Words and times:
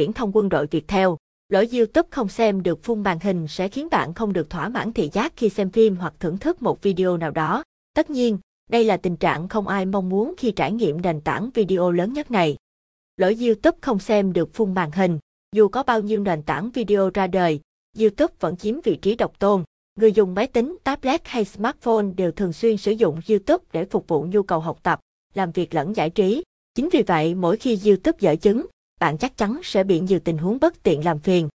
viễn 0.00 0.12
thông 0.12 0.36
quân 0.36 0.48
đội 0.48 0.66
Việt 0.66 0.88
theo 0.88 1.16
Lỗi 1.48 1.68
YouTube 1.72 2.08
không 2.10 2.28
xem 2.28 2.62
được 2.62 2.82
phun 2.82 3.02
màn 3.02 3.18
hình 3.20 3.48
sẽ 3.48 3.68
khiến 3.68 3.88
bạn 3.90 4.14
không 4.14 4.32
được 4.32 4.50
thỏa 4.50 4.68
mãn 4.68 4.92
thị 4.92 5.10
giác 5.12 5.32
khi 5.36 5.48
xem 5.48 5.70
phim 5.70 5.96
hoặc 5.96 6.14
thưởng 6.20 6.38
thức 6.38 6.62
một 6.62 6.82
video 6.82 7.16
nào 7.16 7.30
đó. 7.30 7.62
Tất 7.94 8.10
nhiên, 8.10 8.38
đây 8.70 8.84
là 8.84 8.96
tình 8.96 9.16
trạng 9.16 9.48
không 9.48 9.68
ai 9.68 9.86
mong 9.86 10.08
muốn 10.08 10.34
khi 10.38 10.52
trải 10.52 10.72
nghiệm 10.72 11.00
nền 11.00 11.20
tảng 11.20 11.50
video 11.54 11.90
lớn 11.90 12.12
nhất 12.12 12.30
này. 12.30 12.56
Lỗi 13.16 13.36
YouTube 13.40 13.78
không 13.80 13.98
xem 13.98 14.32
được 14.32 14.54
phun 14.54 14.74
màn 14.74 14.90
hình. 14.90 15.18
Dù 15.52 15.68
có 15.68 15.82
bao 15.82 16.00
nhiêu 16.00 16.20
nền 16.20 16.42
tảng 16.42 16.70
video 16.70 17.10
ra 17.14 17.26
đời, 17.26 17.60
YouTube 17.98 18.34
vẫn 18.40 18.56
chiếm 18.56 18.80
vị 18.84 18.96
trí 18.96 19.16
độc 19.16 19.38
tôn. 19.38 19.64
Người 19.98 20.12
dùng 20.12 20.34
máy 20.34 20.46
tính, 20.46 20.76
tablet 20.84 21.20
hay 21.24 21.44
smartphone 21.44 22.06
đều 22.16 22.32
thường 22.32 22.52
xuyên 22.52 22.76
sử 22.76 22.92
dụng 22.92 23.20
YouTube 23.28 23.64
để 23.72 23.84
phục 23.84 24.08
vụ 24.08 24.22
nhu 24.22 24.42
cầu 24.42 24.60
học 24.60 24.78
tập, 24.82 25.00
làm 25.34 25.52
việc 25.52 25.74
lẫn 25.74 25.96
giải 25.96 26.10
trí. 26.10 26.42
Chính 26.74 26.88
vì 26.92 27.02
vậy, 27.02 27.34
mỗi 27.34 27.56
khi 27.56 27.78
YouTube 27.84 28.18
dở 28.20 28.36
chứng, 28.36 28.66
bạn 29.00 29.18
chắc 29.18 29.36
chắn 29.36 29.60
sẽ 29.62 29.84
bị 29.84 30.00
nhiều 30.00 30.20
tình 30.24 30.38
huống 30.38 30.58
bất 30.60 30.82
tiện 30.82 31.04
làm 31.04 31.18
phiền. 31.18 31.48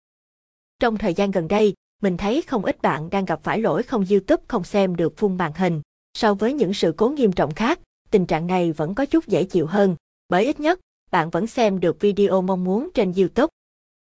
Trong 0.81 0.99
thời 0.99 1.15
gian 1.15 1.31
gần 1.31 1.49
đây, 1.49 1.75
mình 2.03 2.17
thấy 2.17 2.43
không 2.43 2.65
ít 2.65 2.83
bạn 2.83 3.11
đang 3.11 3.25
gặp 3.25 3.41
phải 3.43 3.59
lỗi 3.59 3.83
không 3.83 4.05
YouTube 4.11 4.45
không 4.49 4.65
xem 4.65 4.97
được 4.97 5.17
phun 5.17 5.37
màn 5.37 5.53
hình. 5.57 5.81
So 6.15 6.35
với 6.35 6.55
những 6.55 6.75
sự 6.75 6.95
cố 6.97 7.09
nghiêm 7.09 7.33
trọng 7.33 7.55
khác, 7.55 7.81
tình 8.11 8.27
trạng 8.27 8.47
này 8.47 8.73
vẫn 8.73 8.95
có 8.95 9.07
chút 9.07 9.27
dễ 9.27 9.45
chịu 9.45 9.67
hơn, 9.67 9.97
bởi 10.29 10.45
ít 10.45 10.61
nhất, 10.61 10.81
bạn 11.11 11.31
vẫn 11.31 11.47
xem 11.47 11.81
được 11.81 12.01
video 12.01 12.43
mong 12.43 12.65
muốn 12.65 12.89
trên 12.95 13.13
YouTube. 13.13 13.51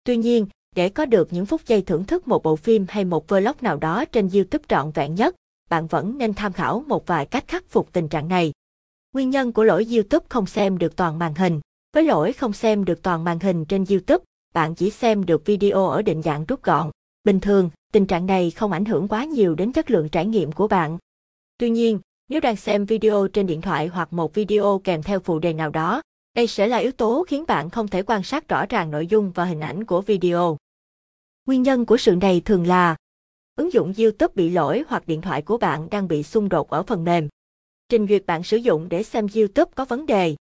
Tuy 0.03 0.17
nhiên, 0.17 0.47
để 0.75 0.89
có 0.89 1.05
được 1.05 1.33
những 1.33 1.45
phút 1.45 1.61
giây 1.66 1.81
thưởng 1.81 2.05
thức 2.05 2.27
một 2.27 2.44
bộ 2.44 2.55
phim 2.55 2.85
hay 2.89 3.05
một 3.05 3.27
vlog 3.27 3.55
nào 3.61 3.77
đó 3.77 4.05
trên 4.05 4.30
YouTube 4.33 4.63
trọn 4.67 4.91
vẹn 4.91 5.16
nhất, 5.16 5.35
bạn 5.69 5.88
vẫn 5.88 6.17
nên 6.17 6.33
tham 6.33 6.53
khảo 6.53 6.83
một 6.88 7.08
vài 7.08 7.25
cách 7.25 7.47
khắc 7.47 7.63
phục 7.69 7.94
tình 7.94 8.08
trạng 8.08 8.27
này. 8.27 8.52
Nguyên 9.13 9.30
nhân 9.30 9.52
của 9.52 9.63
lỗi 9.63 9.88
YouTube 9.91 10.25
không 10.30 10.45
xem 10.45 10.77
được 10.77 10.95
toàn 10.95 11.19
màn 11.19 11.35
hình. 11.35 11.59
Với 11.93 12.03
lỗi 12.03 12.34
không 12.34 12.53
xem 12.53 12.85
được 12.85 13.03
toàn 13.03 13.23
màn 13.23 13.39
hình 13.39 13.66
trên 13.66 13.85
YouTube, 13.89 14.23
bạn 14.53 14.75
chỉ 14.75 14.89
xem 14.89 15.25
được 15.25 15.45
video 15.45 15.88
ở 15.88 16.02
định 16.02 16.21
dạng 16.21 16.45
rút 16.45 16.63
gọn. 16.63 16.89
Bình 17.23 17.39
thường, 17.39 17.70
tình 17.93 18.05
trạng 18.05 18.25
này 18.25 18.52
không 18.52 18.72
ảnh 18.72 18.86
hưởng 18.86 19.08
quá 19.08 19.25
nhiều 19.25 19.55
đến 19.55 19.72
chất 19.72 19.91
lượng 19.91 20.09
trải 20.09 20.25
nghiệm 20.25 20.52
của 20.52 20.67
bạn. 20.67 20.97
Tuy 21.58 21.69
nhiên, 21.69 22.00
nếu 22.28 22.41
đang 22.41 22.55
xem 22.55 22.86
video 22.86 23.28
trên 23.28 23.47
điện 23.47 23.61
thoại 23.61 23.88
hoặc 23.88 24.13
một 24.13 24.33
video 24.33 24.81
kèm 24.83 25.03
theo 25.03 25.19
phụ 25.19 25.39
đề 25.39 25.53
nào 25.53 25.69
đó, 25.69 26.02
đây 26.36 26.47
sẽ 26.47 26.67
là 26.67 26.78
yếu 26.78 26.91
tố 26.91 27.25
khiến 27.28 27.44
bạn 27.47 27.69
không 27.69 27.88
thể 27.88 28.02
quan 28.02 28.23
sát 28.23 28.47
rõ 28.47 28.66
ràng 28.66 28.91
nội 28.91 29.08
dung 29.08 29.31
và 29.31 29.45
hình 29.45 29.59
ảnh 29.59 29.85
của 29.85 30.02
video. 30.02 30.58
Nguyên 31.45 31.63
nhân 31.63 31.85
của 31.85 31.97
sự 31.97 32.16
này 32.16 32.41
thường 32.45 32.67
là 32.67 32.95
ứng 33.56 33.73
dụng 33.73 33.94
YouTube 33.97 34.33
bị 34.35 34.50
lỗi 34.50 34.83
hoặc 34.88 35.08
điện 35.08 35.22
thoại 35.22 35.41
của 35.41 35.58
bạn 35.58 35.89
đang 35.89 36.08
bị 36.08 36.23
xung 36.23 36.50
đột 36.50 36.69
ở 36.69 36.83
phần 36.83 37.03
mềm. 37.03 37.28
Trình 37.89 38.08
duyệt 38.08 38.25
bạn 38.25 38.44
sử 38.44 38.58
dụng 38.58 38.89
để 38.89 39.03
xem 39.03 39.28
YouTube 39.35 39.72
có 39.75 39.85
vấn 39.85 40.06
đề. 40.06 40.35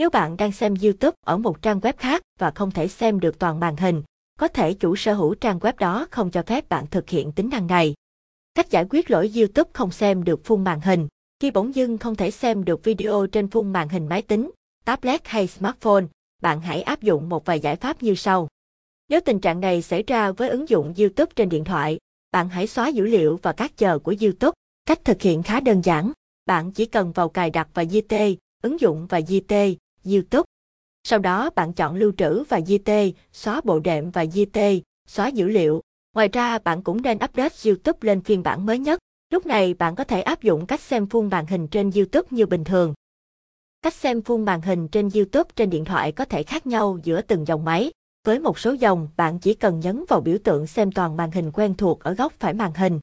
Nếu 0.00 0.10
bạn 0.10 0.36
đang 0.36 0.52
xem 0.52 0.74
YouTube 0.82 1.16
ở 1.26 1.36
một 1.36 1.62
trang 1.62 1.80
web 1.80 1.92
khác 1.98 2.22
và 2.38 2.50
không 2.50 2.70
thể 2.70 2.88
xem 2.88 3.20
được 3.20 3.38
toàn 3.38 3.60
màn 3.60 3.76
hình, 3.76 4.02
có 4.38 4.48
thể 4.48 4.74
chủ 4.74 4.96
sở 4.96 5.14
hữu 5.14 5.34
trang 5.34 5.58
web 5.58 5.72
đó 5.78 6.06
không 6.10 6.30
cho 6.30 6.42
phép 6.42 6.68
bạn 6.68 6.86
thực 6.86 7.08
hiện 7.08 7.32
tính 7.32 7.48
năng 7.48 7.66
này. 7.66 7.94
Cách 8.54 8.70
giải 8.70 8.86
quyết 8.90 9.10
lỗi 9.10 9.32
YouTube 9.36 9.70
không 9.72 9.90
xem 9.90 10.24
được 10.24 10.44
phun 10.44 10.64
màn 10.64 10.80
hình. 10.80 11.08
Khi 11.40 11.50
bỗng 11.50 11.74
dưng 11.74 11.98
không 11.98 12.16
thể 12.16 12.30
xem 12.30 12.64
được 12.64 12.84
video 12.84 13.26
trên 13.26 13.48
phun 13.48 13.72
màn 13.72 13.88
hình 13.88 14.08
máy 14.08 14.22
tính, 14.22 14.50
tablet 14.84 15.28
hay 15.28 15.46
smartphone, 15.46 16.04
bạn 16.42 16.60
hãy 16.60 16.82
áp 16.82 17.02
dụng 17.02 17.28
một 17.28 17.44
vài 17.44 17.60
giải 17.60 17.76
pháp 17.76 18.02
như 18.02 18.14
sau. 18.14 18.48
Nếu 19.08 19.20
tình 19.20 19.40
trạng 19.40 19.60
này 19.60 19.82
xảy 19.82 20.02
ra 20.02 20.32
với 20.32 20.48
ứng 20.48 20.68
dụng 20.68 20.94
YouTube 20.98 21.32
trên 21.36 21.48
điện 21.48 21.64
thoại, 21.64 21.98
bạn 22.32 22.48
hãy 22.48 22.66
xóa 22.66 22.88
dữ 22.88 23.06
liệu 23.06 23.38
và 23.42 23.52
các 23.52 23.76
chờ 23.76 23.98
của 23.98 24.14
YouTube. 24.20 24.54
Cách 24.86 25.04
thực 25.04 25.22
hiện 25.22 25.42
khá 25.42 25.60
đơn 25.60 25.80
giản. 25.84 26.12
Bạn 26.46 26.72
chỉ 26.72 26.86
cần 26.86 27.12
vào 27.12 27.28
cài 27.28 27.50
đặt 27.50 27.68
và 27.74 27.82
GT, 27.82 28.14
ứng 28.62 28.80
dụng 28.80 29.06
và 29.06 29.20
GT, 29.20 29.54
YouTube. 30.04 30.44
Sau 31.04 31.18
đó 31.18 31.50
bạn 31.50 31.72
chọn 31.72 31.96
lưu 31.96 32.12
trữ 32.16 32.44
và 32.44 32.60
di 32.60 32.78
tê, 32.78 33.12
xóa 33.32 33.60
bộ 33.64 33.78
đệm 33.78 34.10
và 34.10 34.26
di 34.26 34.44
tê, 34.44 34.80
xóa 35.06 35.28
dữ 35.28 35.48
liệu. 35.48 35.80
Ngoài 36.14 36.28
ra 36.28 36.58
bạn 36.58 36.82
cũng 36.82 37.02
nên 37.02 37.16
update 37.16 37.54
YouTube 37.64 37.98
lên 38.00 38.20
phiên 38.20 38.42
bản 38.42 38.66
mới 38.66 38.78
nhất. 38.78 38.98
Lúc 39.32 39.46
này 39.46 39.74
bạn 39.74 39.94
có 39.94 40.04
thể 40.04 40.22
áp 40.22 40.42
dụng 40.42 40.66
cách 40.66 40.80
xem 40.80 41.04
full 41.04 41.28
màn 41.30 41.46
hình 41.46 41.68
trên 41.68 41.90
YouTube 41.90 42.28
như 42.30 42.46
bình 42.46 42.64
thường. 42.64 42.94
Cách 43.82 43.94
xem 43.94 44.20
full 44.20 44.44
màn 44.44 44.60
hình 44.60 44.88
trên 44.88 45.08
YouTube 45.14 45.50
trên 45.56 45.70
điện 45.70 45.84
thoại 45.84 46.12
có 46.12 46.24
thể 46.24 46.42
khác 46.42 46.66
nhau 46.66 46.98
giữa 47.02 47.20
từng 47.22 47.46
dòng 47.46 47.64
máy. 47.64 47.90
Với 48.26 48.38
một 48.38 48.58
số 48.58 48.72
dòng, 48.72 49.08
bạn 49.16 49.38
chỉ 49.38 49.54
cần 49.54 49.80
nhấn 49.80 50.04
vào 50.08 50.20
biểu 50.20 50.38
tượng 50.44 50.66
xem 50.66 50.92
toàn 50.92 51.16
màn 51.16 51.30
hình 51.30 51.52
quen 51.52 51.74
thuộc 51.74 52.00
ở 52.00 52.14
góc 52.14 52.32
phải 52.38 52.54
màn 52.54 52.74
hình. 52.74 53.00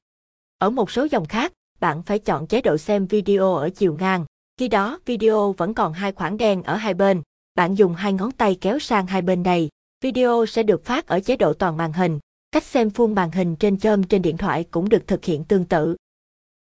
Ở 0.58 0.70
một 0.70 0.90
số 0.90 1.04
dòng 1.10 1.26
khác, 1.26 1.52
bạn 1.80 2.02
phải 2.02 2.18
chọn 2.18 2.46
chế 2.46 2.60
độ 2.60 2.76
xem 2.76 3.06
video 3.06 3.54
ở 3.54 3.70
chiều 3.70 3.96
ngang. 4.00 4.24
Khi 4.58 4.68
đó, 4.68 4.98
video 5.06 5.52
vẫn 5.52 5.74
còn 5.74 5.92
hai 5.92 6.12
khoảng 6.12 6.36
đen 6.36 6.62
ở 6.62 6.76
hai 6.76 6.94
bên. 6.94 7.22
Bạn 7.54 7.74
dùng 7.74 7.94
hai 7.94 8.12
ngón 8.12 8.32
tay 8.32 8.56
kéo 8.60 8.78
sang 8.78 9.06
hai 9.06 9.22
bên 9.22 9.42
này. 9.42 9.68
Video 10.00 10.46
sẽ 10.46 10.62
được 10.62 10.84
phát 10.84 11.06
ở 11.06 11.20
chế 11.20 11.36
độ 11.36 11.52
toàn 11.52 11.76
màn 11.76 11.92
hình. 11.92 12.18
Cách 12.52 12.64
xem 12.64 12.88
full 12.88 13.14
màn 13.14 13.30
hình 13.30 13.56
trên 13.56 13.78
chôm 13.78 14.04
trên 14.04 14.22
điện 14.22 14.36
thoại 14.36 14.64
cũng 14.70 14.88
được 14.88 15.06
thực 15.06 15.24
hiện 15.24 15.44
tương 15.44 15.64
tự. 15.64 15.96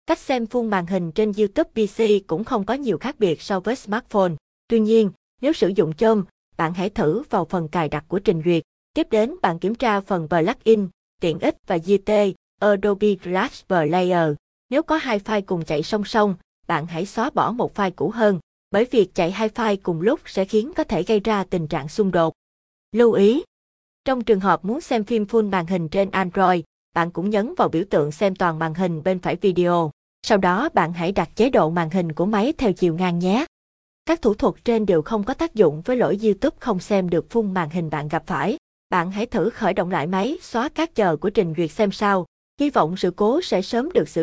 Cách 0.07 0.19
xem 0.19 0.45
full 0.45 0.69
màn 0.69 0.87
hình 0.87 1.13
trên 1.13 1.33
YouTube 1.33 1.71
PC 1.71 2.27
cũng 2.27 2.45
không 2.45 2.65
có 2.65 2.75
nhiều 2.75 2.99
khác 2.99 3.19
biệt 3.19 3.43
so 3.43 3.61
với 3.61 3.77
smartphone. 3.77 4.33
Tuy 4.69 4.81
nhiên, 4.81 5.11
nếu 5.41 5.53
sử 5.53 5.69
dụng 5.69 5.93
chôm, 5.93 6.25
bạn 6.57 6.75
hãy 6.75 6.91
thử 6.91 7.23
vào 7.31 7.45
phần 7.45 7.69
cài 7.69 7.89
đặt 7.89 8.05
của 8.09 8.19
trình 8.19 8.43
duyệt. 8.45 8.63
Tiếp 8.95 9.07
đến 9.11 9.35
bạn 9.43 9.59
kiểm 9.59 9.75
tra 9.75 10.01
phần 10.01 10.29
plugin, 10.29 10.89
tiện 11.21 11.39
ích 11.39 11.57
và 11.67 11.77
GT, 11.77 12.11
Adobe 12.59 13.09
Flash 13.09 13.63
Player. 13.69 14.35
Nếu 14.71 14.83
có 14.83 14.97
hai 14.97 15.19
file 15.19 15.43
cùng 15.47 15.65
chạy 15.65 15.83
song 15.83 16.05
song, 16.05 16.35
bạn 16.71 16.87
hãy 16.87 17.07
xóa 17.07 17.31
bỏ 17.31 17.53
một 17.53 17.75
file 17.75 17.91
cũ 17.97 18.11
hơn, 18.11 18.39
bởi 18.71 18.85
việc 18.85 19.15
chạy 19.15 19.31
hai 19.31 19.49
file 19.49 19.77
cùng 19.83 20.01
lúc 20.01 20.21
sẽ 20.27 20.45
khiến 20.45 20.73
có 20.77 20.85
thể 20.85 21.03
gây 21.03 21.21
ra 21.21 21.45
tình 21.45 21.67
trạng 21.67 21.89
xung 21.89 22.11
đột. 22.11 22.35
Lưu 22.93 23.13
ý! 23.13 23.43
Trong 24.05 24.25
trường 24.25 24.41
hợp 24.41 24.65
muốn 24.65 24.81
xem 24.81 25.05
phim 25.05 25.25
full 25.25 25.51
màn 25.51 25.67
hình 25.67 25.89
trên 25.89 26.11
Android, 26.11 26.61
bạn 26.95 27.11
cũng 27.11 27.31
nhấn 27.31 27.55
vào 27.55 27.69
biểu 27.69 27.85
tượng 27.91 28.13
xem 28.13 28.35
toàn 28.35 28.59
màn 28.59 28.75
hình 28.75 29.03
bên 29.03 29.19
phải 29.19 29.37
video. 29.37 29.91
Sau 30.27 30.39
đó 30.39 30.69
bạn 30.75 30.93
hãy 30.93 31.13
đặt 31.13 31.37
chế 31.37 31.51
độ 31.51 31.71
màn 31.71 31.91
hình 31.91 32.13
của 32.13 32.27
máy 32.27 32.53
theo 32.59 32.73
chiều 32.73 32.95
ngang 32.95 33.19
nhé. 33.19 33.47
Các 34.07 34.23
thủ 34.23 34.35
thuật 34.35 34.55
trên 34.65 34.87
đều 34.87 35.03
không 35.03 35.25
có 35.25 35.35
tác 35.35 35.55
dụng 35.55 35.83
với 35.85 35.97
lỗi 35.97 36.19
YouTube 36.23 36.57
không 36.61 36.81
xem 36.81 37.11
được 37.11 37.31
phun 37.31 37.55
màn 37.55 37.71
hình 37.71 37.91
bạn 37.91 38.09
gặp 38.09 38.23
phải. 38.27 38.57
Bạn 38.91 39.11
hãy 39.11 39.27
thử 39.27 39.51
khởi 39.51 39.75
động 39.75 39.91
lại 39.91 40.07
máy, 40.07 40.39
xóa 40.43 40.69
các 40.69 40.95
chờ 40.95 41.17
của 41.17 41.31
trình 41.31 41.55
duyệt 41.57 41.71
xem 41.71 41.93
sao. 41.93 42.27
Hy 42.61 42.71
vọng 42.71 42.97
sự 42.97 43.11
cố 43.11 43.41
sẽ 43.43 43.63
sớm 43.63 43.93
được 43.93 44.09
xử 44.09 44.19